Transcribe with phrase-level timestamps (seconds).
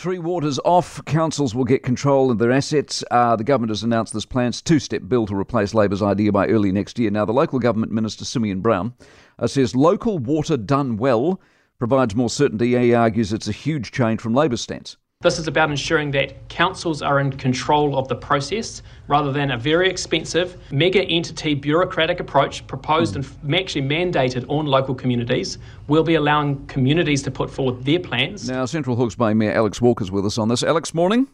[0.00, 1.04] Three waters off.
[1.04, 3.04] Councils will get control of their assets.
[3.10, 6.46] Uh, the government has announced this plan's two step bill to replace Labor's idea by
[6.46, 7.10] early next year.
[7.10, 8.94] Now, the local government minister, Simeon Brown,
[9.38, 11.38] uh, says local water done well
[11.78, 12.78] provides more certainty.
[12.78, 14.96] He argues it's a huge change from Labor's stance.
[15.22, 19.58] This is about ensuring that councils are in control of the process rather than a
[19.58, 25.58] very expensive, mega entity bureaucratic approach proposed and actually mandated on local communities.
[25.88, 28.48] We'll be allowing communities to put forward their plans.
[28.48, 30.62] Now, Central Hawke's Bay Mayor Alex Walker's with us on this.
[30.62, 31.28] Alex, morning.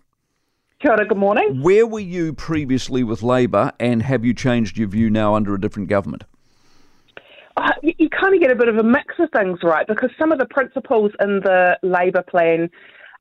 [0.81, 1.63] Kia ora, good morning.
[1.63, 5.61] Where were you previously with Labor and have you changed your view now under a
[5.61, 6.25] different government?
[7.57, 9.87] Uh, you, you kind of get a bit of a mix of things, right?
[9.87, 12.69] Because some of the principles in the Labor plan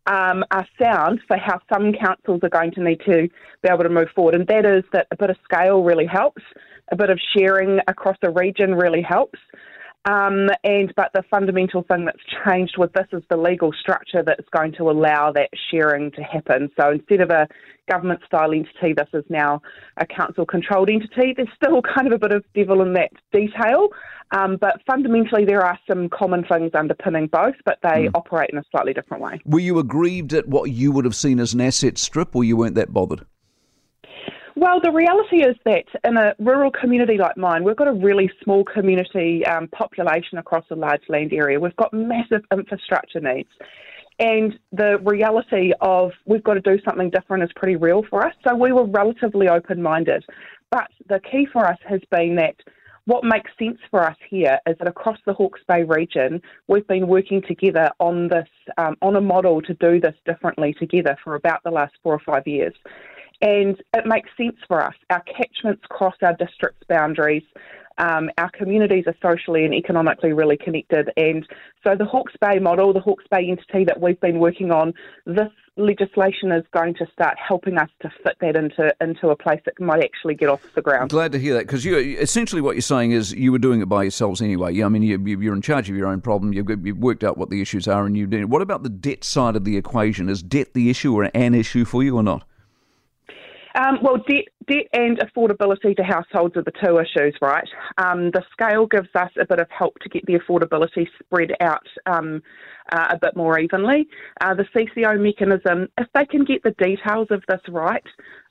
[0.07, 3.27] um, are sound for how some councils are going to need to
[3.61, 6.41] be able to move forward, and that is that a bit of scale really helps,
[6.91, 9.39] a bit of sharing across a region really helps.
[10.05, 14.47] Um, and but the fundamental thing that's changed with this is the legal structure that's
[14.55, 16.69] going to allow that sharing to happen.
[16.79, 17.47] So instead of a
[17.89, 19.61] government style entity, this is now
[19.97, 21.33] a council controlled entity.
[21.35, 23.89] There's still kind of a bit of devil in that detail,
[24.31, 28.11] um, but fundamentally there are some common things underpinning both, but they mm.
[28.13, 29.41] operate in a slightly different way.
[29.45, 32.57] Were you aggrieved at what you would have seen as an asset strip, or you
[32.57, 33.25] weren't that bothered?
[34.57, 38.31] Well, the reality is that in a rural community like mine, we've got a really
[38.41, 41.59] small community um, population across a large land area.
[41.59, 43.49] We've got massive infrastructure needs.
[44.17, 48.33] And the reality of we've got to do something different is pretty real for us.
[48.47, 50.23] So we were relatively open minded.
[50.71, 52.55] But the key for us has been that
[53.03, 57.07] what makes sense for us here is that across the Hawke's Bay region, we've been
[57.07, 58.47] working together on this,
[58.77, 62.21] um, on a model to do this differently together for about the last four or
[62.25, 62.73] five years
[63.41, 64.95] and it makes sense for us.
[65.09, 67.43] Our catchments cross our district's boundaries.
[67.97, 71.47] Um, our communities are socially and economically really connected, and
[71.81, 74.93] so the Hawke's Bay model, the Hawke's Bay entity that we've been working on,
[75.25, 79.61] this legislation is going to start helping us to fit that into into a place
[79.65, 81.09] that might actually get off the ground.
[81.09, 83.89] Glad to hear that because you essentially what you're saying is you were doing it
[83.89, 84.73] by yourselves anyway.
[84.73, 86.53] Yeah, I mean you, you're in charge of your own problem.
[86.53, 88.49] You've, you've worked out what the issues are, and you did.
[88.49, 90.29] What about the debt side of the equation?
[90.29, 92.45] Is debt the issue or an issue for you or not?
[93.75, 97.67] Um, well, debt, debt and affordability to households are the two issues, right?
[97.97, 101.85] Um, the scale gives us a bit of help to get the affordability spread out
[102.05, 102.41] um,
[102.91, 104.07] uh, a bit more evenly.
[104.39, 108.05] Uh, the CCO mechanism, if they can get the details of this right,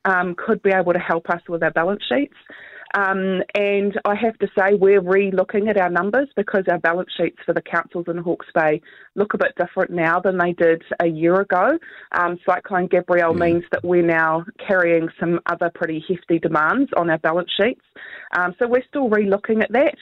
[0.05, 2.37] um, could be able to help us with our balance sheets.
[2.94, 7.10] Um, and I have to say, we're re looking at our numbers because our balance
[7.16, 8.81] sheets for the councils in Hawke's Bay
[9.16, 11.78] look a bit different now than they did a year ago.
[12.12, 13.47] Um, Cyclone Gabrielle yeah.
[13.47, 17.83] means that we're now carrying some other pretty hefty demands on our balance sheets.
[18.38, 19.97] Um, so we're still re looking at that.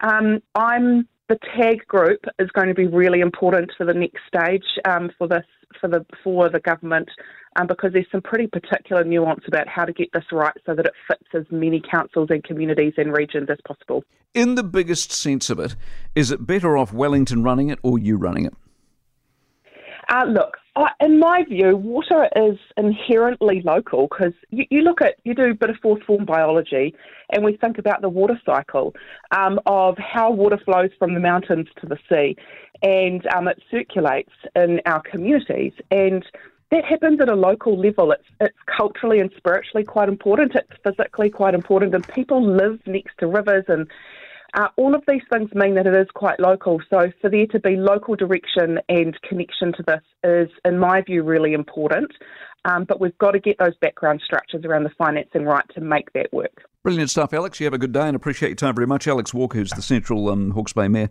[0.00, 4.64] Um, I'm the tag group is going to be really important for the next stage
[4.84, 5.44] um, for this
[5.80, 7.08] for the for the government
[7.56, 10.86] um, because there's some pretty particular nuance about how to get this right so that
[10.86, 14.04] it fits as many councils and communities and regions as possible.
[14.34, 15.74] In the biggest sense of it,
[16.14, 18.54] is it better off Wellington running it or you running it?
[20.08, 20.56] Uh, look,
[21.00, 25.54] in my view, water is inherently local because you, you, look at, you do a
[25.54, 26.94] bit of fourth form biology
[27.30, 28.94] and we think about the water cycle
[29.30, 32.36] um, of how water flows from the mountains to the sea
[32.82, 35.72] and um, it circulates in our communities.
[35.90, 36.24] And
[36.70, 38.12] that happens at a local level.
[38.12, 40.52] It's it's culturally and spiritually quite important.
[40.54, 43.88] It's physically quite important, and people live next to rivers, and
[44.54, 46.80] uh, all of these things mean that it is quite local.
[46.90, 51.22] So for there to be local direction and connection to this is, in my view,
[51.22, 52.12] really important.
[52.64, 56.12] Um, but we've got to get those background structures around the financing right to make
[56.12, 56.62] that work.
[56.82, 57.58] Brilliant stuff, Alex.
[57.60, 59.08] You have a good day and appreciate your time very much.
[59.08, 61.10] Alex Walker, who's the Central um, Hawke's Bay Mayor.